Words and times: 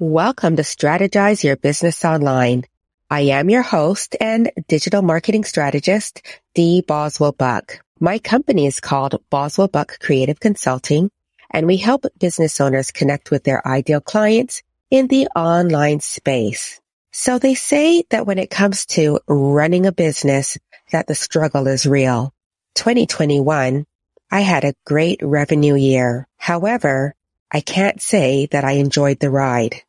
Welcome 0.00 0.54
to 0.54 0.62
Strategize 0.62 1.42
Your 1.42 1.56
Business 1.56 2.04
Online. 2.04 2.62
I 3.10 3.22
am 3.22 3.50
your 3.50 3.62
host 3.62 4.14
and 4.20 4.48
digital 4.68 5.02
marketing 5.02 5.42
strategist, 5.42 6.22
Dee 6.54 6.82
Boswell 6.82 7.32
Buck. 7.32 7.80
My 7.98 8.20
company 8.20 8.66
is 8.66 8.78
called 8.78 9.20
Boswell 9.28 9.66
Buck 9.66 9.98
Creative 9.98 10.38
Consulting, 10.38 11.10
and 11.50 11.66
we 11.66 11.78
help 11.78 12.04
business 12.16 12.60
owners 12.60 12.92
connect 12.92 13.32
with 13.32 13.42
their 13.42 13.66
ideal 13.66 14.00
clients 14.00 14.62
in 14.88 15.08
the 15.08 15.26
online 15.34 15.98
space. 15.98 16.80
So 17.10 17.40
they 17.40 17.56
say 17.56 18.04
that 18.10 18.24
when 18.24 18.38
it 18.38 18.50
comes 18.50 18.86
to 18.86 19.18
running 19.26 19.84
a 19.84 19.90
business, 19.90 20.56
that 20.92 21.08
the 21.08 21.16
struggle 21.16 21.66
is 21.66 21.86
real. 21.86 22.32
2021, 22.76 23.84
I 24.30 24.40
had 24.42 24.62
a 24.62 24.74
great 24.86 25.18
revenue 25.24 25.74
year. 25.74 26.28
However, 26.36 27.16
I 27.50 27.62
can't 27.62 28.00
say 28.00 28.46
that 28.52 28.62
I 28.62 28.74
enjoyed 28.74 29.18
the 29.18 29.30
ride. 29.30 29.82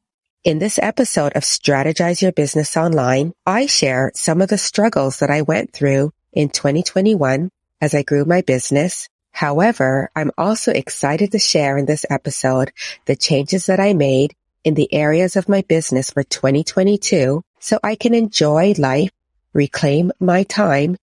In 0.46 0.58
this 0.58 0.80
episode 0.82 1.34
of 1.36 1.44
Strategize 1.44 2.22
Your 2.22 2.32
Business 2.32 2.78
Online, 2.78 3.34
I 3.46 3.66
share 3.66 4.14
some 4.16 4.42
of 4.42 4.48
the 4.48 4.58
struggles 4.58 5.20
that 5.20 5.30
I 5.30 5.42
went 5.42 5.74
through 5.74 6.14
in 6.32 6.48
2021 6.48 7.52
as 7.82 7.94
I 7.94 8.04
grew 8.04 8.24
my 8.24 8.40
business. 8.40 9.10
However, 9.34 10.10
I'm 10.16 10.32
also 10.38 10.72
excited 10.72 11.34
to 11.34 11.40
share 11.40 11.78
in 11.78 11.86
this 11.86 12.06
episode 12.10 12.72
the 13.04 13.18
changes 13.18 13.66
that 13.66 13.82
I 13.82 13.92
made 13.92 14.34
in 14.64 14.76
the 14.76 14.94
areas 14.94 15.36
of 15.36 15.50
my 15.50 15.62
business 15.64 16.12
for 16.12 16.24
2022 16.24 17.44
so 17.60 17.80
I 17.84 17.96
can 17.96 18.14
enjoy 18.14 18.76
life, 18.78 19.12
reclaim 19.52 20.14
my 20.22 20.44
time, 20.44 20.96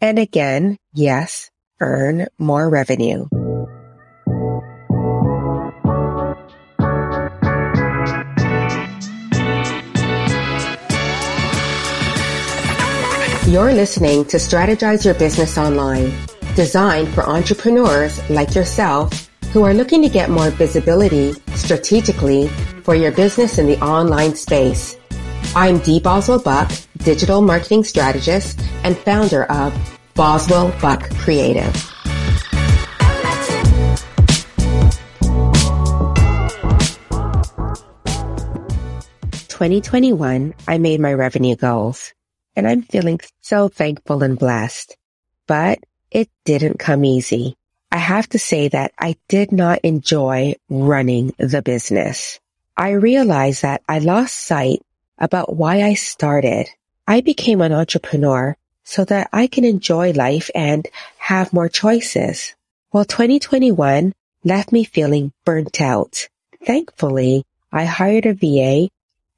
and 0.00 0.20
again, 0.20 0.78
yes, 0.92 1.50
earn 1.80 2.28
more 2.38 2.70
revenue. 2.70 3.26
You're 13.46 13.74
listening 13.74 14.24
to 14.26 14.38
Strategize 14.38 15.04
Your 15.04 15.12
Business 15.12 15.58
Online, 15.58 16.10
designed 16.56 17.08
for 17.08 17.28
entrepreneurs 17.28 18.18
like 18.30 18.54
yourself 18.54 19.28
who 19.52 19.62
are 19.64 19.74
looking 19.74 20.00
to 20.00 20.08
get 20.08 20.30
more 20.30 20.48
visibility 20.48 21.34
strategically 21.54 22.48
for 22.84 22.94
your 22.94 23.12
business 23.12 23.58
in 23.58 23.66
the 23.66 23.78
online 23.84 24.34
space. 24.34 24.96
I'm 25.54 25.78
Dee 25.80 26.00
Boswell 26.00 26.38
Buck, 26.38 26.72
digital 26.96 27.42
marketing 27.42 27.84
strategist 27.84 28.58
and 28.82 28.96
founder 28.96 29.44
of 29.44 29.74
Boswell 30.14 30.74
Buck 30.80 31.10
Creative. 31.18 31.70
Twenty 39.48 39.82
twenty 39.82 40.14
one, 40.14 40.54
I 40.66 40.78
made 40.78 40.98
my 40.98 41.12
revenue 41.12 41.56
goals 41.56 42.14
and 42.56 42.66
I'm 42.66 42.82
feeling 42.82 43.20
so 43.40 43.68
thankful 43.68 44.22
and 44.22 44.38
blessed. 44.38 44.96
But 45.46 45.78
it 46.10 46.28
didn't 46.44 46.78
come 46.78 47.04
easy. 47.04 47.56
I 47.90 47.98
have 47.98 48.28
to 48.30 48.38
say 48.38 48.68
that 48.68 48.92
I 48.98 49.16
did 49.28 49.52
not 49.52 49.80
enjoy 49.82 50.54
running 50.68 51.34
the 51.38 51.62
business. 51.62 52.40
I 52.76 52.90
realized 52.90 53.62
that 53.62 53.82
I 53.88 54.00
lost 54.00 54.36
sight 54.36 54.82
about 55.18 55.54
why 55.54 55.82
I 55.82 55.94
started. 55.94 56.68
I 57.06 57.20
became 57.20 57.60
an 57.60 57.72
entrepreneur 57.72 58.56
so 58.82 59.04
that 59.04 59.28
I 59.32 59.46
can 59.46 59.64
enjoy 59.64 60.12
life 60.12 60.50
and 60.54 60.86
have 61.18 61.52
more 61.52 61.68
choices. 61.68 62.54
Well, 62.92 63.04
2021 63.04 64.12
left 64.44 64.72
me 64.72 64.84
feeling 64.84 65.32
burnt 65.44 65.80
out. 65.80 66.28
Thankfully, 66.64 67.44
I 67.72 67.84
hired 67.84 68.26
a 68.26 68.34
VA 68.34 68.88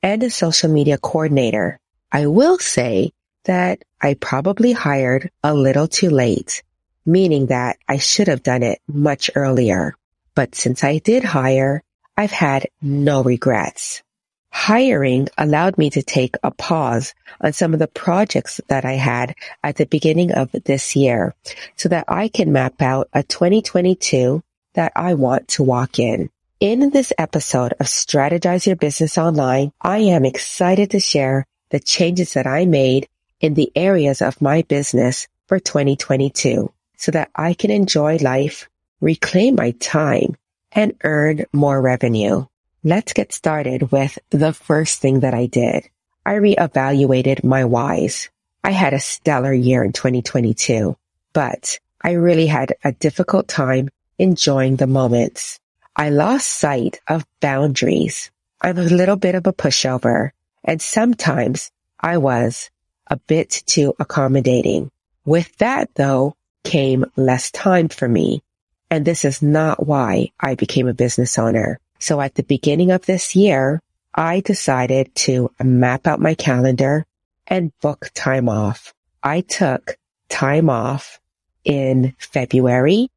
and 0.02 0.22
a 0.22 0.30
social 0.30 0.70
media 0.70 0.98
coordinator. 0.98 1.78
I 2.12 2.26
will 2.26 2.58
say 2.58 3.12
that 3.44 3.82
I 4.00 4.14
probably 4.14 4.72
hired 4.72 5.30
a 5.42 5.54
little 5.54 5.88
too 5.88 6.10
late, 6.10 6.62
meaning 7.04 7.46
that 7.46 7.78
I 7.88 7.98
should 7.98 8.28
have 8.28 8.42
done 8.42 8.62
it 8.62 8.80
much 8.86 9.30
earlier. 9.34 9.94
But 10.34 10.54
since 10.54 10.84
I 10.84 10.98
did 10.98 11.24
hire, 11.24 11.82
I've 12.16 12.30
had 12.30 12.68
no 12.80 13.22
regrets. 13.22 14.02
Hiring 14.50 15.28
allowed 15.36 15.76
me 15.76 15.90
to 15.90 16.02
take 16.02 16.36
a 16.42 16.50
pause 16.50 17.14
on 17.40 17.52
some 17.52 17.74
of 17.74 17.78
the 17.78 17.88
projects 17.88 18.60
that 18.68 18.84
I 18.84 18.94
had 18.94 19.34
at 19.62 19.76
the 19.76 19.86
beginning 19.86 20.32
of 20.32 20.50
this 20.52 20.96
year 20.96 21.34
so 21.76 21.88
that 21.90 22.04
I 22.08 22.28
can 22.28 22.52
map 22.52 22.80
out 22.80 23.08
a 23.12 23.22
2022 23.22 24.42
that 24.74 24.92
I 24.96 25.14
want 25.14 25.48
to 25.48 25.62
walk 25.62 25.98
in. 25.98 26.30
In 26.58 26.88
this 26.88 27.12
episode 27.18 27.74
of 27.78 27.86
Strategize 27.86 28.66
Your 28.66 28.76
Business 28.76 29.18
Online, 29.18 29.72
I 29.80 29.98
am 29.98 30.24
excited 30.24 30.92
to 30.92 31.00
share 31.00 31.46
the 31.70 31.80
changes 31.80 32.34
that 32.34 32.46
I 32.46 32.64
made 32.64 33.08
in 33.40 33.54
the 33.54 33.70
areas 33.74 34.22
of 34.22 34.40
my 34.40 34.62
business 34.62 35.28
for 35.46 35.58
2022 35.58 36.72
so 36.96 37.12
that 37.12 37.30
I 37.34 37.54
can 37.54 37.70
enjoy 37.70 38.16
life, 38.16 38.68
reclaim 39.00 39.56
my 39.56 39.72
time, 39.72 40.36
and 40.72 40.94
earn 41.04 41.44
more 41.52 41.80
revenue. 41.80 42.46
Let's 42.82 43.12
get 43.12 43.32
started 43.32 43.90
with 43.90 44.18
the 44.30 44.52
first 44.52 45.00
thing 45.00 45.20
that 45.20 45.34
I 45.34 45.46
did. 45.46 45.88
I 46.24 46.34
reevaluated 46.34 47.44
my 47.44 47.64
whys. 47.64 48.30
I 48.64 48.70
had 48.70 48.94
a 48.94 49.00
stellar 49.00 49.52
year 49.52 49.84
in 49.84 49.92
2022, 49.92 50.96
but 51.32 51.78
I 52.02 52.12
really 52.12 52.46
had 52.46 52.74
a 52.84 52.92
difficult 52.92 53.48
time 53.48 53.90
enjoying 54.18 54.76
the 54.76 54.86
moments. 54.86 55.60
I 55.94 56.10
lost 56.10 56.46
sight 56.46 57.00
of 57.06 57.26
boundaries. 57.40 58.30
I'm 58.60 58.78
a 58.78 58.82
little 58.82 59.16
bit 59.16 59.34
of 59.34 59.46
a 59.46 59.52
pushover 59.52 60.30
and 60.66 60.82
sometimes 60.82 61.70
I 61.98 62.18
was 62.18 62.70
a 63.06 63.16
bit 63.16 63.62
too 63.66 63.94
accommodating. 63.98 64.90
With 65.24 65.56
that 65.58 65.94
though 65.94 66.34
came 66.64 67.04
less 67.16 67.50
time 67.50 67.88
for 67.88 68.08
me. 68.08 68.42
And 68.90 69.04
this 69.04 69.24
is 69.24 69.42
not 69.42 69.86
why 69.86 70.32
I 70.38 70.54
became 70.56 70.88
a 70.88 70.94
business 70.94 71.38
owner. 71.38 71.78
So 71.98 72.20
at 72.20 72.34
the 72.34 72.42
beginning 72.42 72.90
of 72.90 73.06
this 73.06 73.34
year, 73.34 73.80
I 74.14 74.40
decided 74.40 75.14
to 75.26 75.50
map 75.62 76.06
out 76.06 76.20
my 76.20 76.34
calendar 76.34 77.06
and 77.46 77.78
book 77.80 78.10
time 78.14 78.48
off. 78.48 78.94
I 79.22 79.40
took 79.40 79.96
time 80.28 80.68
off 80.68 81.20
in 81.64 82.14
February. 82.18 83.10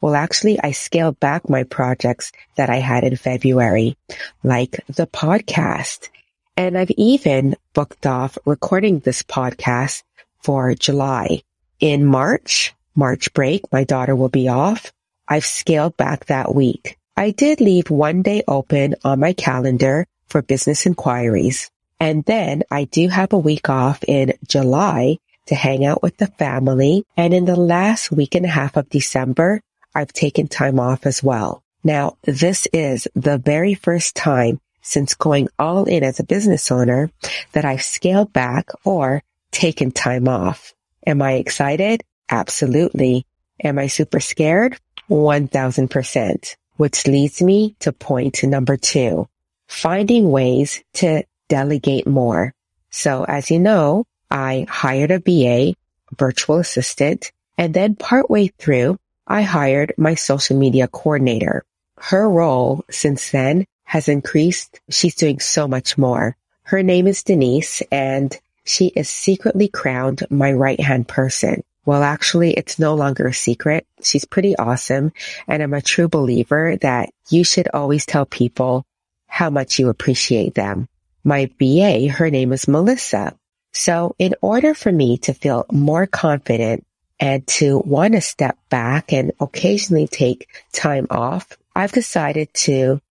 Well, 0.00 0.14
actually, 0.14 0.58
I 0.60 0.72
scaled 0.72 1.20
back 1.20 1.48
my 1.48 1.62
projects 1.64 2.32
that 2.56 2.70
I 2.70 2.76
had 2.76 3.04
in 3.04 3.16
February, 3.16 3.96
like 4.42 4.80
the 4.88 5.06
podcast 5.06 6.08
and 6.56 6.76
I've 6.76 6.90
even 6.92 7.56
booked 7.74 8.06
off 8.06 8.38
recording 8.44 8.98
this 8.98 9.22
podcast 9.22 10.02
for 10.40 10.74
July. 10.74 11.42
In 11.80 12.04
March, 12.04 12.74
March 12.94 13.32
break, 13.32 13.62
my 13.72 13.84
daughter 13.84 14.14
will 14.14 14.28
be 14.28 14.48
off. 14.48 14.92
I've 15.26 15.46
scaled 15.46 15.96
back 15.96 16.26
that 16.26 16.54
week. 16.54 16.98
I 17.16 17.30
did 17.30 17.60
leave 17.60 17.90
one 17.90 18.22
day 18.22 18.42
open 18.46 18.96
on 19.04 19.20
my 19.20 19.32
calendar 19.32 20.06
for 20.26 20.42
business 20.42 20.86
inquiries. 20.86 21.70
And 22.00 22.24
then 22.24 22.64
I 22.70 22.84
do 22.84 23.08
have 23.08 23.32
a 23.32 23.38
week 23.38 23.68
off 23.68 24.02
in 24.04 24.34
July 24.46 25.18
to 25.46 25.54
hang 25.54 25.84
out 25.84 26.02
with 26.02 26.16
the 26.16 26.26
family. 26.26 27.04
And 27.16 27.32
in 27.32 27.44
the 27.44 27.56
last 27.56 28.10
week 28.10 28.34
and 28.34 28.44
a 28.44 28.48
half 28.48 28.76
of 28.76 28.88
December, 28.88 29.60
I've 29.94 30.12
taken 30.12 30.48
time 30.48 30.80
off 30.80 31.06
as 31.06 31.22
well. 31.22 31.62
Now, 31.84 32.16
this 32.22 32.66
is 32.72 33.08
the 33.14 33.38
very 33.38 33.74
first 33.74 34.16
time 34.16 34.60
since 34.82 35.14
going 35.14 35.48
all 35.58 35.84
in 35.84 36.04
as 36.04 36.20
a 36.20 36.24
business 36.24 36.70
owner 36.70 37.10
that 37.52 37.64
I've 37.64 37.82
scaled 37.82 38.32
back 38.32 38.68
or 38.84 39.22
taken 39.50 39.90
time 39.90 40.28
off. 40.28 40.74
Am 41.06 41.22
I 41.22 41.34
excited? 41.34 42.02
Absolutely. 42.28 43.26
Am 43.62 43.78
I 43.78 43.86
super 43.86 44.20
scared? 44.20 44.78
1000%, 45.08 46.56
which 46.76 47.06
leads 47.06 47.42
me 47.42 47.76
to 47.80 47.92
point 47.92 48.42
number 48.44 48.76
two, 48.76 49.28
finding 49.66 50.30
ways 50.30 50.82
to 50.94 51.24
delegate 51.48 52.06
more. 52.06 52.54
So 52.90 53.24
as 53.24 53.50
you 53.50 53.58
know, 53.58 54.04
I 54.30 54.66
hired 54.68 55.10
a 55.10 55.18
VA, 55.18 55.74
virtual 56.16 56.58
assistant, 56.58 57.30
and 57.58 57.74
then 57.74 57.94
partway 57.94 58.48
through, 58.48 58.98
I 59.26 59.42
hired 59.42 59.94
my 59.98 60.14
social 60.14 60.56
media 60.56 60.88
coordinator. 60.88 61.64
Her 61.98 62.28
role 62.28 62.84
since 62.90 63.30
then 63.30 63.66
has 63.92 64.08
increased. 64.08 64.80
She's 64.88 65.14
doing 65.14 65.38
so 65.38 65.68
much 65.68 65.98
more. 65.98 66.34
Her 66.62 66.82
name 66.82 67.06
is 67.06 67.22
Denise 67.22 67.82
and 67.92 68.34
she 68.64 68.86
is 68.86 69.10
secretly 69.10 69.68
crowned 69.68 70.24
my 70.30 70.50
right 70.50 70.80
hand 70.80 71.06
person. 71.06 71.62
Well, 71.84 72.02
actually, 72.02 72.54
it's 72.54 72.78
no 72.78 72.94
longer 72.94 73.26
a 73.26 73.34
secret. 73.34 73.86
She's 74.02 74.24
pretty 74.24 74.56
awesome. 74.56 75.12
And 75.46 75.62
I'm 75.62 75.74
a 75.74 75.82
true 75.82 76.08
believer 76.08 76.78
that 76.80 77.10
you 77.28 77.44
should 77.44 77.68
always 77.74 78.06
tell 78.06 78.24
people 78.24 78.86
how 79.26 79.50
much 79.50 79.78
you 79.78 79.90
appreciate 79.90 80.54
them. 80.54 80.88
My 81.22 81.50
VA, 81.58 82.08
her 82.08 82.30
name 82.30 82.54
is 82.54 82.66
Melissa. 82.66 83.36
So 83.72 84.16
in 84.18 84.34
order 84.40 84.72
for 84.72 84.90
me 84.90 85.18
to 85.18 85.34
feel 85.34 85.66
more 85.70 86.06
confident 86.06 86.86
and 87.20 87.46
to 87.58 87.82
want 87.84 88.14
to 88.14 88.22
step 88.22 88.56
back 88.70 89.12
and 89.12 89.32
occasionally 89.38 90.08
take 90.08 90.48
time 90.72 91.08
off, 91.10 91.46
I've 91.76 91.92
decided 91.92 92.54
to 92.54 93.02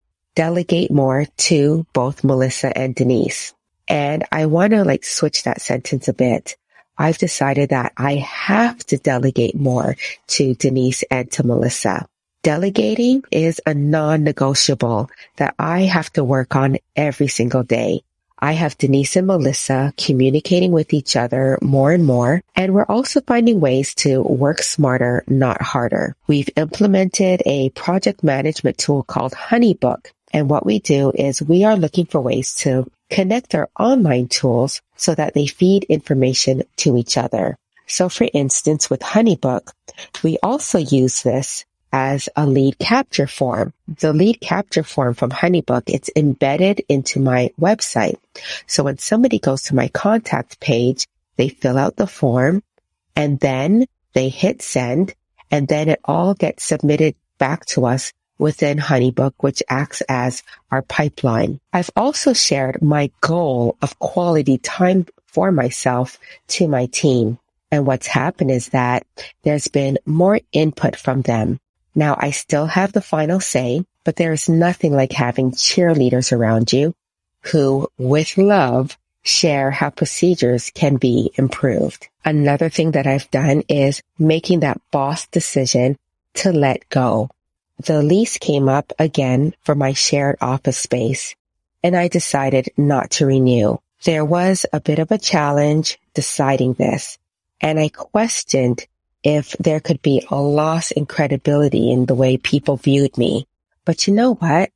delegate 0.41 0.89
more 0.89 1.25
to 1.37 1.85
both 1.93 2.23
Melissa 2.23 2.75
and 2.75 2.95
Denise. 2.95 3.53
And 3.87 4.25
I 4.31 4.47
want 4.47 4.71
to 4.73 4.83
like 4.83 5.05
switch 5.05 5.43
that 5.43 5.61
sentence 5.61 6.07
a 6.07 6.13
bit. 6.13 6.57
I've 6.97 7.19
decided 7.19 7.69
that 7.69 7.93
I 7.95 8.15
have 8.15 8.79
to 8.87 8.97
delegate 8.97 9.55
more 9.55 9.95
to 10.29 10.55
Denise 10.55 11.03
and 11.11 11.31
to 11.33 11.45
Melissa. 11.45 12.07
Delegating 12.41 13.23
is 13.29 13.61
a 13.67 13.75
non-negotiable 13.75 15.11
that 15.35 15.53
I 15.59 15.81
have 15.81 16.11
to 16.13 16.23
work 16.23 16.55
on 16.55 16.77
every 16.95 17.27
single 17.27 17.61
day. 17.61 18.01
I 18.39 18.53
have 18.53 18.79
Denise 18.79 19.15
and 19.17 19.27
Melissa 19.27 19.93
communicating 19.95 20.71
with 20.71 20.91
each 20.91 21.15
other 21.15 21.59
more 21.61 21.91
and 21.91 22.03
more, 22.03 22.41
and 22.55 22.73
we're 22.73 22.91
also 22.95 23.21
finding 23.21 23.59
ways 23.59 23.93
to 24.01 24.23
work 24.23 24.63
smarter, 24.63 25.23
not 25.27 25.61
harder. 25.61 26.15
We've 26.25 26.49
implemented 26.55 27.43
a 27.45 27.69
project 27.69 28.23
management 28.23 28.79
tool 28.79 29.03
called 29.03 29.33
Honeybook, 29.33 30.07
and 30.33 30.49
what 30.49 30.65
we 30.65 30.79
do 30.79 31.11
is 31.13 31.41
we 31.41 31.63
are 31.63 31.75
looking 31.75 32.05
for 32.05 32.21
ways 32.21 32.55
to 32.55 32.89
connect 33.09 33.53
our 33.55 33.69
online 33.77 34.27
tools 34.27 34.81
so 34.95 35.13
that 35.15 35.33
they 35.33 35.47
feed 35.47 35.83
information 35.85 36.63
to 36.77 36.97
each 36.97 37.17
other. 37.17 37.57
So 37.87 38.07
for 38.07 38.27
instance, 38.33 38.89
with 38.89 39.01
Honeybook, 39.01 39.71
we 40.23 40.37
also 40.41 40.79
use 40.79 41.23
this 41.23 41.65
as 41.91 42.29
a 42.35 42.45
lead 42.45 42.79
capture 42.79 43.27
form. 43.27 43.73
The 43.87 44.13
lead 44.13 44.39
capture 44.39 44.83
form 44.83 45.13
from 45.13 45.29
Honeybook, 45.29 45.83
it's 45.87 46.09
embedded 46.15 46.81
into 46.87 47.19
my 47.19 47.51
website. 47.59 48.17
So 48.65 48.83
when 48.83 48.97
somebody 48.97 49.39
goes 49.39 49.63
to 49.63 49.75
my 49.75 49.89
contact 49.89 50.61
page, 50.61 51.07
they 51.35 51.49
fill 51.49 51.77
out 51.77 51.97
the 51.97 52.07
form 52.07 52.63
and 53.15 53.39
then 53.39 53.85
they 54.13 54.29
hit 54.29 54.61
send 54.61 55.13
and 55.49 55.67
then 55.67 55.89
it 55.89 55.99
all 56.05 56.33
gets 56.33 56.63
submitted 56.63 57.15
back 57.37 57.65
to 57.65 57.85
us 57.85 58.13
within 58.41 58.79
Honeybook, 58.79 59.33
which 59.37 59.61
acts 59.69 60.01
as 60.09 60.41
our 60.71 60.81
pipeline. 60.81 61.59
I've 61.71 61.91
also 61.95 62.33
shared 62.33 62.81
my 62.81 63.11
goal 63.21 63.77
of 63.83 63.99
quality 63.99 64.57
time 64.57 65.05
for 65.27 65.51
myself 65.51 66.17
to 66.47 66.67
my 66.67 66.87
team. 66.87 67.37
And 67.71 67.85
what's 67.85 68.07
happened 68.07 68.49
is 68.49 68.69
that 68.69 69.05
there's 69.43 69.67
been 69.67 69.99
more 70.05 70.39
input 70.51 70.95
from 70.95 71.21
them. 71.21 71.59
Now 71.93 72.17
I 72.19 72.31
still 72.31 72.65
have 72.65 72.91
the 72.91 73.01
final 73.01 73.39
say, 73.39 73.85
but 74.03 74.15
there's 74.15 74.49
nothing 74.49 74.93
like 74.93 75.11
having 75.13 75.51
cheerleaders 75.51 76.35
around 76.35 76.73
you 76.73 76.95
who, 77.43 77.87
with 77.99 78.37
love, 78.37 78.97
share 79.23 79.69
how 79.69 79.91
procedures 79.91 80.71
can 80.73 80.95
be 80.95 81.31
improved. 81.35 82.07
Another 82.25 82.69
thing 82.69 82.91
that 82.91 83.05
I've 83.05 83.29
done 83.29 83.61
is 83.69 84.01
making 84.17 84.61
that 84.61 84.81
boss 84.91 85.27
decision 85.27 85.95
to 86.33 86.51
let 86.51 86.89
go. 86.89 87.29
The 87.83 88.03
lease 88.03 88.37
came 88.37 88.69
up 88.69 88.93
again 88.99 89.55
for 89.61 89.73
my 89.73 89.93
shared 89.93 90.37
office 90.39 90.77
space 90.77 91.35
and 91.81 91.97
I 91.97 92.09
decided 92.09 92.69
not 92.77 93.09
to 93.11 93.25
renew. 93.25 93.77
There 94.03 94.23
was 94.23 94.67
a 94.71 94.79
bit 94.79 94.99
of 94.99 95.11
a 95.11 95.17
challenge 95.17 95.99
deciding 96.13 96.73
this 96.73 97.17
and 97.59 97.79
I 97.79 97.89
questioned 97.89 98.85
if 99.23 99.53
there 99.53 99.79
could 99.79 99.99
be 100.03 100.23
a 100.29 100.35
loss 100.35 100.91
in 100.91 101.07
credibility 101.07 101.91
in 101.91 102.05
the 102.05 102.13
way 102.13 102.37
people 102.37 102.77
viewed 102.77 103.17
me. 103.17 103.47
But 103.83 104.05
you 104.05 104.13
know 104.13 104.35
what? 104.35 104.69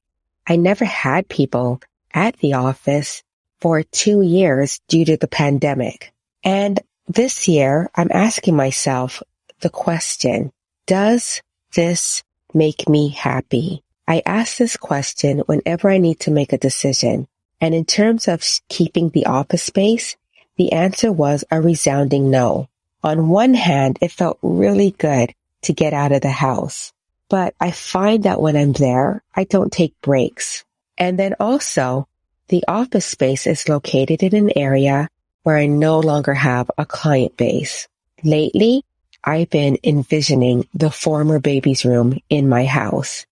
I 0.47 0.55
never 0.55 0.85
had 0.85 1.29
people 1.29 1.81
at 2.11 2.37
the 2.37 2.53
office 2.53 3.21
for 3.59 3.83
two 3.83 4.23
years 4.23 4.81
due 4.87 5.05
to 5.05 5.17
the 5.17 5.27
pandemic. 5.27 6.11
And 6.43 6.79
this 7.07 7.47
year 7.47 7.91
I'm 7.93 8.09
asking 8.11 8.55
myself 8.55 9.21
the 9.59 9.69
question, 9.69 10.51
does 10.87 11.43
this 11.75 12.23
make 12.55 12.89
me 12.89 13.09
happy? 13.09 13.83
I 14.07 14.21
ask 14.25 14.57
this 14.57 14.77
question 14.77 15.39
whenever 15.39 15.89
I 15.89 15.97
need 15.97 16.21
to 16.21 16.31
make 16.31 16.53
a 16.53 16.57
decision. 16.57 17.27
And 17.59 17.75
in 17.75 17.85
terms 17.85 18.27
of 18.27 18.43
keeping 18.69 19.09
the 19.09 19.25
office 19.25 19.63
space, 19.63 20.15
the 20.57 20.71
answer 20.71 21.11
was 21.11 21.43
a 21.51 21.61
resounding 21.61 22.29
no. 22.29 22.69
On 23.03 23.29
one 23.29 23.53
hand, 23.53 23.99
it 24.01 24.11
felt 24.11 24.39
really 24.41 24.91
good 24.91 25.33
to 25.63 25.73
get 25.73 25.93
out 25.93 26.11
of 26.11 26.21
the 26.21 26.29
house, 26.29 26.93
but 27.29 27.53
I 27.59 27.71
find 27.71 28.23
that 28.23 28.41
when 28.41 28.55
I'm 28.55 28.73
there, 28.73 29.23
I 29.35 29.43
don't 29.43 29.71
take 29.71 29.99
breaks. 30.01 30.63
And 30.97 31.19
then 31.19 31.35
also, 31.39 32.07
the 32.47 32.63
office 32.67 33.05
space 33.05 33.47
is 33.47 33.67
located 33.67 34.23
in 34.23 34.35
an 34.35 34.51
area 34.55 35.09
where 35.43 35.57
I 35.57 35.65
no 35.65 35.99
longer 35.99 36.33
have 36.33 36.69
a 36.77 36.85
client 36.85 37.37
base. 37.37 37.87
Lately, 38.23 38.83
I've 39.27 39.49
been 39.49 39.79
envisioning 39.83 40.67
the 40.75 40.91
former 40.91 41.39
baby's 41.39 41.83
room 41.83 42.19
in 42.29 42.47
my 42.47 42.65
house. 42.65 43.25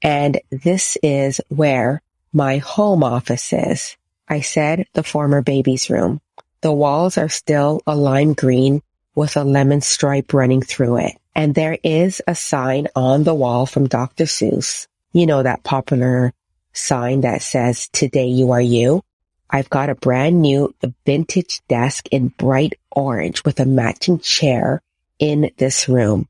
And 0.00 0.40
this 0.50 0.96
is 1.02 1.40
where 1.48 2.02
my 2.32 2.58
home 2.58 3.02
office 3.02 3.52
is. 3.52 3.96
I 4.28 4.42
said 4.42 4.86
the 4.92 5.02
former 5.02 5.42
baby's 5.42 5.90
room. 5.90 6.20
The 6.60 6.72
walls 6.72 7.18
are 7.18 7.28
still 7.28 7.80
a 7.84 7.96
lime 7.96 8.34
green 8.34 8.80
with 9.16 9.36
a 9.36 9.42
lemon 9.42 9.80
stripe 9.80 10.32
running 10.32 10.62
through 10.62 10.98
it. 10.98 11.16
And 11.34 11.52
there 11.52 11.76
is 11.82 12.22
a 12.28 12.36
sign 12.36 12.86
on 12.94 13.24
the 13.24 13.34
wall 13.34 13.66
from 13.66 13.88
Dr. 13.88 14.24
Seuss. 14.24 14.86
You 15.12 15.26
know, 15.26 15.42
that 15.42 15.64
popular 15.64 16.32
sign 16.72 17.22
that 17.22 17.42
says, 17.42 17.88
today 17.88 18.28
you 18.28 18.52
are 18.52 18.60
you. 18.60 19.02
I've 19.50 19.68
got 19.68 19.90
a 19.90 19.96
brand 19.96 20.40
new 20.40 20.72
vintage 21.04 21.60
desk 21.66 22.06
in 22.12 22.28
bright 22.28 22.74
orange 22.92 23.44
with 23.44 23.58
a 23.58 23.66
matching 23.66 24.20
chair 24.20 24.80
in 25.20 25.52
this 25.58 25.88
room. 25.88 26.26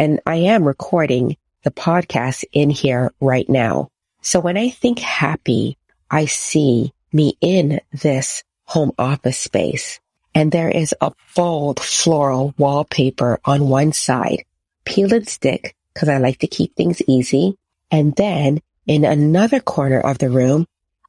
And 0.00 0.18
I 0.26 0.36
am 0.36 0.64
recording 0.64 1.36
the 1.62 1.70
podcast 1.70 2.44
in 2.52 2.70
here 2.70 3.12
right 3.20 3.48
now. 3.48 3.90
So 4.22 4.40
when 4.40 4.56
I 4.56 4.70
think 4.70 4.98
happy, 4.98 5.76
I 6.10 6.24
see 6.24 6.92
me 7.12 7.36
in 7.40 7.80
this 7.92 8.42
home 8.64 8.92
office 8.98 9.38
space 9.38 10.00
and 10.34 10.50
there 10.50 10.68
is 10.68 10.94
a 11.00 11.12
bold 11.36 11.80
floral 11.80 12.54
wallpaper 12.56 13.40
on 13.44 13.68
one 13.68 13.92
side. 13.92 14.44
Peel 14.84 15.12
and 15.12 15.28
stick 15.28 15.74
because 15.92 16.08
I 16.08 16.18
like 16.18 16.38
to 16.38 16.46
keep 16.46 16.74
things 16.74 17.02
easy. 17.06 17.56
And 17.90 18.14
then 18.16 18.60
in 18.86 19.04
another 19.04 19.60
corner 19.60 20.00
of 20.00 20.18
the 20.18 20.30
room, 20.30 20.66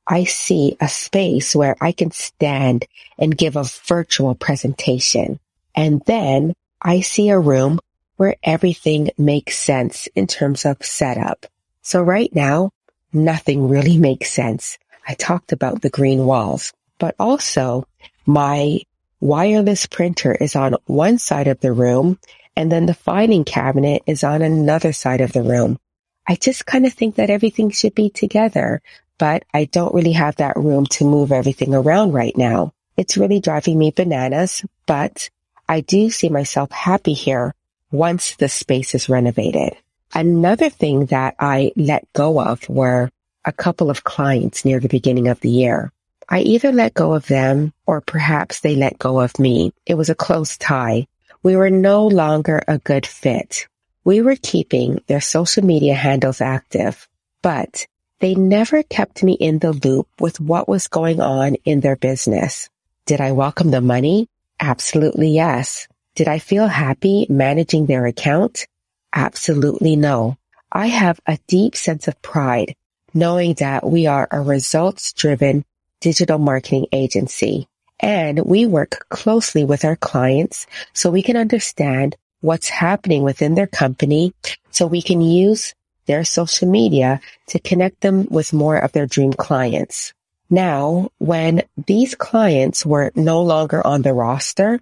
I 0.07 0.23
see 0.23 0.75
a 0.81 0.89
space 0.89 1.55
where 1.55 1.75
I 1.79 1.91
can 1.91 2.11
stand 2.11 2.85
and 3.17 3.37
give 3.37 3.55
a 3.55 3.63
virtual 3.85 4.35
presentation. 4.35 5.39
And 5.75 6.01
then 6.05 6.53
I 6.81 7.01
see 7.01 7.29
a 7.29 7.39
room 7.39 7.79
where 8.17 8.35
everything 8.43 9.11
makes 9.17 9.57
sense 9.57 10.07
in 10.15 10.27
terms 10.27 10.65
of 10.65 10.83
setup. 10.83 11.45
So 11.81 12.01
right 12.01 12.33
now, 12.33 12.71
nothing 13.13 13.67
really 13.67 13.97
makes 14.09 14.31
sense. 14.31 14.77
I 15.07 15.13
talked 15.13 15.51
about 15.51 15.81
the 15.81 15.89
green 15.89 16.25
walls, 16.25 16.73
but 16.99 17.15
also 17.19 17.87
my 18.25 18.79
wireless 19.19 19.85
printer 19.85 20.33
is 20.33 20.55
on 20.55 20.75
one 20.85 21.17
side 21.17 21.47
of 21.47 21.59
the 21.59 21.73
room 21.73 22.19
and 22.55 22.71
then 22.71 22.85
the 22.85 22.93
filing 22.93 23.43
cabinet 23.43 24.03
is 24.05 24.23
on 24.23 24.41
another 24.41 24.93
side 24.93 25.21
of 25.21 25.31
the 25.31 25.43
room. 25.43 25.79
I 26.27 26.35
just 26.35 26.65
kind 26.65 26.85
of 26.85 26.93
think 26.93 27.15
that 27.15 27.29
everything 27.29 27.69
should 27.71 27.95
be 27.95 28.09
together, 28.09 28.81
but 29.17 29.43
I 29.53 29.65
don't 29.65 29.93
really 29.93 30.13
have 30.13 30.37
that 30.37 30.57
room 30.57 30.85
to 30.87 31.05
move 31.05 31.31
everything 31.31 31.73
around 31.73 32.11
right 32.11 32.35
now. 32.35 32.73
It's 32.97 33.17
really 33.17 33.39
driving 33.39 33.79
me 33.79 33.91
bananas, 33.91 34.65
but 34.85 35.29
I 35.71 35.79
do 35.79 36.09
see 36.09 36.27
myself 36.27 36.69
happy 36.69 37.13
here 37.13 37.55
once 37.93 38.35
the 38.35 38.49
space 38.49 38.93
is 38.93 39.07
renovated. 39.07 39.77
Another 40.13 40.69
thing 40.69 41.05
that 41.05 41.35
I 41.39 41.71
let 41.77 42.11
go 42.11 42.41
of 42.41 42.67
were 42.67 43.09
a 43.45 43.53
couple 43.53 43.89
of 43.89 44.03
clients 44.03 44.65
near 44.65 44.81
the 44.81 44.89
beginning 44.89 45.29
of 45.29 45.39
the 45.39 45.49
year. 45.49 45.93
I 46.27 46.41
either 46.41 46.73
let 46.73 46.93
go 46.93 47.13
of 47.13 47.25
them 47.25 47.71
or 47.85 48.01
perhaps 48.01 48.59
they 48.59 48.75
let 48.75 48.99
go 48.99 49.21
of 49.21 49.39
me. 49.39 49.71
It 49.85 49.93
was 49.93 50.09
a 50.09 50.23
close 50.27 50.57
tie. 50.57 51.07
We 51.41 51.55
were 51.55 51.69
no 51.69 52.05
longer 52.05 52.61
a 52.67 52.77
good 52.77 53.05
fit. 53.05 53.69
We 54.03 54.19
were 54.19 54.35
keeping 54.35 55.01
their 55.07 55.21
social 55.21 55.63
media 55.63 55.95
handles 55.95 56.41
active, 56.41 57.07
but 57.41 57.87
they 58.19 58.35
never 58.35 58.83
kept 58.83 59.23
me 59.23 59.37
in 59.39 59.59
the 59.59 59.71
loop 59.71 60.09
with 60.19 60.37
what 60.41 60.67
was 60.67 60.89
going 60.89 61.21
on 61.21 61.55
in 61.63 61.79
their 61.79 61.95
business. 61.95 62.67
Did 63.05 63.21
I 63.21 63.31
welcome 63.31 63.71
the 63.71 63.79
money? 63.79 64.27
Absolutely 64.61 65.29
yes. 65.29 65.87
Did 66.15 66.27
I 66.27 66.37
feel 66.37 66.67
happy 66.67 67.25
managing 67.29 67.87
their 67.87 68.05
account? 68.05 68.67
Absolutely 69.11 69.95
no. 69.95 70.37
I 70.71 70.85
have 70.85 71.19
a 71.25 71.39
deep 71.47 71.75
sense 71.75 72.07
of 72.07 72.21
pride 72.21 72.75
knowing 73.13 73.55
that 73.55 73.83
we 73.83 74.05
are 74.05 74.27
a 74.31 74.39
results 74.39 75.13
driven 75.13 75.65
digital 75.99 76.37
marketing 76.37 76.85
agency. 76.91 77.67
And 77.99 78.39
we 78.45 78.67
work 78.67 79.07
closely 79.09 79.63
with 79.63 79.83
our 79.83 79.95
clients 79.95 80.67
so 80.93 81.09
we 81.09 81.23
can 81.23 81.37
understand 81.37 82.15
what's 82.41 82.69
happening 82.69 83.23
within 83.23 83.55
their 83.55 83.67
company 83.67 84.33
so 84.69 84.85
we 84.85 85.01
can 85.01 85.21
use 85.21 85.73
their 86.05 86.23
social 86.23 86.67
media 86.67 87.19
to 87.47 87.59
connect 87.59 88.01
them 88.01 88.27
with 88.29 88.53
more 88.53 88.77
of 88.77 88.91
their 88.91 89.07
dream 89.07 89.33
clients. 89.33 90.13
Now, 90.53 91.09
when 91.17 91.63
these 91.87 92.13
clients 92.13 92.85
were 92.85 93.11
no 93.15 93.41
longer 93.41 93.85
on 93.87 94.01
the 94.01 94.13
roster, 94.13 94.81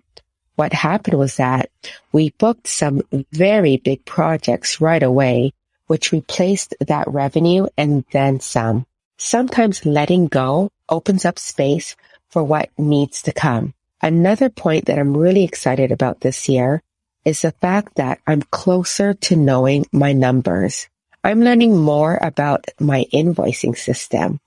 what 0.56 0.74
happened 0.74 1.18
was 1.18 1.38
that 1.38 1.70
we 2.12 2.32
booked 2.32 2.68
some 2.68 3.04
very 3.32 3.78
big 3.78 4.04
projects 4.04 4.82
right 4.82 5.02
away, 5.02 5.54
which 5.86 6.12
replaced 6.12 6.74
that 6.82 7.08
revenue 7.08 7.68
and 7.78 8.04
then 8.12 8.40
some. 8.40 8.86
sometimes 9.22 9.86
letting 9.86 10.28
go 10.28 10.72
opens 10.88 11.26
up 11.26 11.38
space 11.38 11.96
for 12.30 12.44
what 12.44 12.70
needs 12.78 13.22
to 13.24 13.32
come. 13.32 13.74
Another 14.02 14.50
point 14.50 14.86
that 14.86 14.98
I'm 14.98 15.16
really 15.16 15.44
excited 15.44 15.92
about 15.92 16.22
this 16.22 16.50
year 16.50 16.82
is 17.26 17.42
the 17.42 17.52
fact 17.52 17.96
that 17.96 18.20
I'm 18.26 18.42
closer 18.42 19.14
to 19.14 19.36
knowing 19.36 19.86
my 19.92 20.14
numbers. 20.14 20.88
I'm 21.24 21.42
learning 21.42 21.78
more 21.78 22.18
about 22.22 22.66
my 22.80 23.06
invoicing 23.14 23.78
system. 23.78 24.40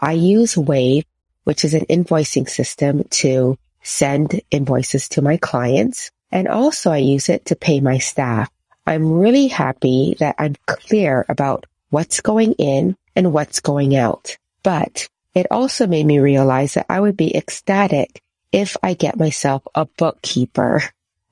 I 0.00 0.12
use 0.12 0.56
Wave, 0.56 1.04
which 1.44 1.64
is 1.64 1.74
an 1.74 1.86
invoicing 1.86 2.48
system 2.48 3.04
to 3.22 3.56
send 3.82 4.40
invoices 4.50 5.08
to 5.10 5.22
my 5.22 5.36
clients. 5.36 6.10
And 6.32 6.48
also 6.48 6.90
I 6.90 6.98
use 6.98 7.28
it 7.28 7.46
to 7.46 7.56
pay 7.56 7.80
my 7.80 7.98
staff. 7.98 8.50
I'm 8.86 9.12
really 9.12 9.46
happy 9.46 10.16
that 10.18 10.34
I'm 10.38 10.56
clear 10.66 11.24
about 11.28 11.66
what's 11.90 12.20
going 12.20 12.52
in 12.54 12.96
and 13.14 13.32
what's 13.32 13.60
going 13.60 13.96
out. 13.96 14.36
But 14.64 15.08
it 15.34 15.46
also 15.50 15.86
made 15.86 16.06
me 16.06 16.18
realize 16.18 16.74
that 16.74 16.86
I 16.88 16.98
would 16.98 17.16
be 17.16 17.36
ecstatic 17.36 18.20
if 18.50 18.76
I 18.82 18.94
get 18.94 19.18
myself 19.18 19.62
a 19.74 19.84
bookkeeper. 19.84 20.82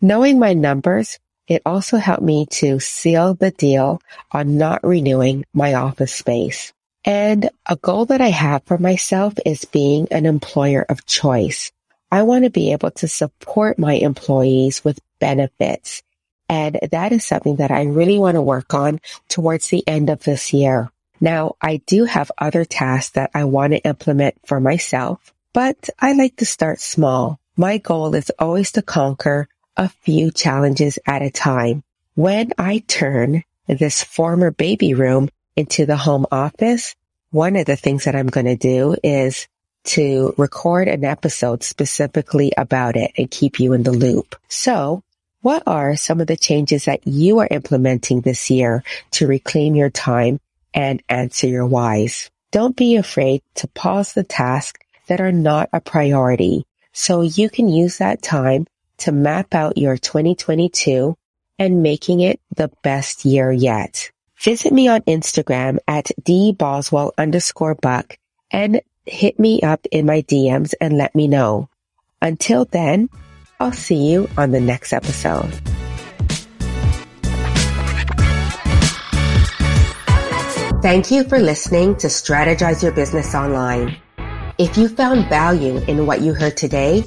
Knowing 0.00 0.38
my 0.38 0.52
numbers, 0.52 1.18
it 1.46 1.62
also 1.66 1.96
helped 1.96 2.22
me 2.22 2.46
to 2.46 2.80
seal 2.80 3.34
the 3.34 3.50
deal 3.50 4.00
on 4.32 4.56
not 4.56 4.84
renewing 4.84 5.44
my 5.52 5.74
office 5.74 6.12
space. 6.12 6.72
And 7.04 7.50
a 7.66 7.76
goal 7.76 8.06
that 8.06 8.20
I 8.20 8.30
have 8.30 8.62
for 8.64 8.78
myself 8.78 9.34
is 9.44 9.66
being 9.66 10.08
an 10.10 10.24
employer 10.24 10.86
of 10.88 11.04
choice. 11.04 11.70
I 12.10 12.22
want 12.22 12.44
to 12.44 12.50
be 12.50 12.72
able 12.72 12.92
to 12.92 13.08
support 13.08 13.78
my 13.78 13.94
employees 13.94 14.84
with 14.84 15.00
benefits. 15.18 16.02
And 16.48 16.78
that 16.92 17.12
is 17.12 17.24
something 17.24 17.56
that 17.56 17.70
I 17.70 17.82
really 17.84 18.18
want 18.18 18.36
to 18.36 18.42
work 18.42 18.72
on 18.72 19.00
towards 19.28 19.68
the 19.68 19.86
end 19.86 20.08
of 20.10 20.22
this 20.22 20.52
year. 20.52 20.90
Now, 21.20 21.56
I 21.60 21.78
do 21.86 22.04
have 22.04 22.30
other 22.38 22.64
tasks 22.64 23.12
that 23.12 23.30
I 23.34 23.44
want 23.44 23.72
to 23.72 23.84
implement 23.84 24.34
for 24.44 24.60
myself, 24.60 25.32
but 25.52 25.88
I 25.98 26.12
like 26.12 26.36
to 26.36 26.46
start 26.46 26.80
small. 26.80 27.38
My 27.56 27.78
goal 27.78 28.14
is 28.14 28.30
always 28.38 28.72
to 28.72 28.82
conquer 28.82 29.48
a 29.76 29.88
few 29.88 30.30
challenges 30.30 30.98
at 31.06 31.22
a 31.22 31.30
time. 31.30 31.82
When 32.14 32.52
I 32.58 32.84
turn 32.86 33.44
this 33.66 34.02
former 34.02 34.50
baby 34.50 34.94
room 34.94 35.28
into 35.56 35.86
the 35.86 35.96
home 35.96 36.26
office, 36.30 36.94
one 37.30 37.56
of 37.56 37.66
the 37.66 37.76
things 37.76 38.04
that 38.04 38.14
I'm 38.14 38.28
going 38.28 38.46
to 38.46 38.56
do 38.56 38.96
is 39.02 39.48
to 39.84 40.34
record 40.38 40.88
an 40.88 41.04
episode 41.04 41.62
specifically 41.62 42.52
about 42.56 42.96
it 42.96 43.12
and 43.18 43.30
keep 43.30 43.60
you 43.60 43.72
in 43.72 43.82
the 43.82 43.92
loop. 43.92 44.36
So 44.48 45.02
what 45.42 45.62
are 45.66 45.96
some 45.96 46.20
of 46.20 46.26
the 46.26 46.36
changes 46.36 46.86
that 46.86 47.06
you 47.06 47.40
are 47.40 47.48
implementing 47.50 48.20
this 48.20 48.50
year 48.50 48.82
to 49.12 49.26
reclaim 49.26 49.74
your 49.74 49.90
time 49.90 50.40
and 50.72 51.02
answer 51.08 51.46
your 51.46 51.66
whys? 51.66 52.30
Don't 52.50 52.76
be 52.76 52.96
afraid 52.96 53.42
to 53.56 53.68
pause 53.68 54.12
the 54.12 54.24
tasks 54.24 54.80
that 55.06 55.20
are 55.20 55.32
not 55.32 55.68
a 55.72 55.80
priority 55.80 56.64
so 56.92 57.20
you 57.20 57.50
can 57.50 57.68
use 57.68 57.98
that 57.98 58.22
time 58.22 58.66
to 58.98 59.12
map 59.12 59.54
out 59.54 59.78
your 59.78 59.96
2022 59.96 61.16
and 61.58 61.82
making 61.82 62.20
it 62.20 62.40
the 62.56 62.70
best 62.82 63.24
year 63.24 63.50
yet. 63.52 64.10
Visit 64.40 64.72
me 64.72 64.88
on 64.88 65.00
Instagram 65.02 65.78
at 65.86 66.10
dboswell 66.22 67.12
underscore 67.16 67.74
buck 67.74 68.18
and 68.50 68.80
hit 69.06 69.38
me 69.38 69.60
up 69.62 69.86
in 69.90 70.06
my 70.06 70.22
DMs 70.22 70.74
and 70.80 70.96
let 70.96 71.14
me 71.14 71.28
know. 71.28 71.68
Until 72.20 72.64
then, 72.64 73.08
I'll 73.60 73.72
see 73.72 74.10
you 74.10 74.28
on 74.36 74.50
the 74.50 74.60
next 74.60 74.92
episode. 74.92 75.52
Thank 80.82 81.10
you 81.10 81.24
for 81.24 81.38
listening 81.38 81.96
to 81.96 82.08
Strategize 82.08 82.82
Your 82.82 82.92
Business 82.92 83.34
Online. 83.34 83.96
If 84.58 84.76
you 84.76 84.88
found 84.88 85.28
value 85.30 85.78
in 85.88 86.06
what 86.06 86.20
you 86.20 86.34
heard 86.34 86.58
today, 86.58 87.04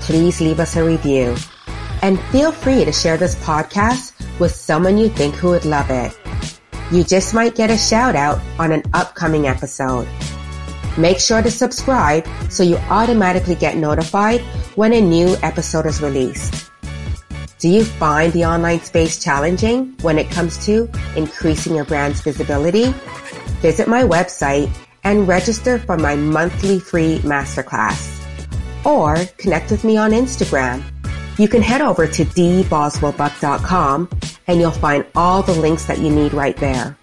please 0.00 0.40
leave 0.40 0.60
us 0.60 0.76
a 0.76 0.84
review. 0.84 1.36
And 2.02 2.20
feel 2.30 2.52
free 2.52 2.84
to 2.84 2.92
share 2.92 3.16
this 3.16 3.34
podcast 3.36 4.12
with 4.38 4.54
someone 4.54 4.98
you 4.98 5.08
think 5.08 5.34
who 5.34 5.50
would 5.50 5.64
love 5.64 5.90
it. 5.90 6.16
You 6.90 7.04
just 7.04 7.34
might 7.34 7.54
get 7.54 7.70
a 7.70 7.76
shout 7.76 8.16
out 8.16 8.40
on 8.58 8.72
an 8.72 8.82
upcoming 8.94 9.46
episode. 9.46 10.08
Make 10.96 11.20
sure 11.20 11.42
to 11.42 11.50
subscribe 11.50 12.26
so 12.48 12.62
you 12.62 12.76
automatically 12.88 13.54
get 13.54 13.76
notified 13.76 14.40
when 14.74 14.92
a 14.92 15.00
new 15.00 15.36
episode 15.42 15.86
is 15.86 16.00
released. 16.00 16.70
Do 17.58 17.68
you 17.68 17.84
find 17.84 18.32
the 18.32 18.44
online 18.44 18.80
space 18.80 19.22
challenging 19.22 19.96
when 20.00 20.18
it 20.18 20.30
comes 20.30 20.64
to 20.66 20.88
increasing 21.16 21.74
your 21.74 21.84
brand's 21.84 22.20
visibility? 22.20 22.94
Visit 23.60 23.88
my 23.88 24.02
website 24.02 24.70
and 25.04 25.26
register 25.26 25.78
for 25.78 25.96
my 25.96 26.14
monthly 26.14 26.78
free 26.78 27.18
masterclass 27.20 28.17
or 28.88 29.16
connect 29.36 29.70
with 29.70 29.84
me 29.84 29.96
on 29.98 30.12
Instagram. 30.12 30.82
You 31.38 31.46
can 31.46 31.62
head 31.62 31.82
over 31.82 32.06
to 32.06 32.24
dboswellbuck.com 32.24 34.08
and 34.46 34.60
you'll 34.60 34.70
find 34.70 35.04
all 35.14 35.42
the 35.42 35.52
links 35.52 35.84
that 35.84 35.98
you 35.98 36.10
need 36.10 36.32
right 36.32 36.56
there. 36.56 36.96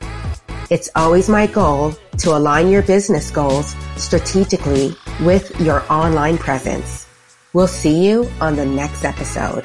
It's 0.70 0.90
always 0.96 1.30
my 1.30 1.46
goal 1.46 1.94
to 2.18 2.36
align 2.36 2.70
your 2.70 2.82
business 2.82 3.30
goals 3.30 3.76
strategically 3.98 4.96
with 5.22 5.62
your 5.62 5.84
online 5.92 6.40
presence. 6.40 7.08
We'll 7.54 7.68
see 7.68 8.06
you 8.06 8.30
on 8.42 8.56
the 8.56 8.66
next 8.66 9.06
episode. 9.06 9.64